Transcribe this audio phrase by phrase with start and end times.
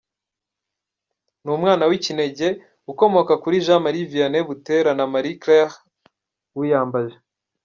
[1.43, 2.47] Ni umwana w’ikinege
[2.91, 5.73] ukomoka kuri Jean Marie Vianney Butera na Marie Claire
[6.61, 7.17] Uyambaje.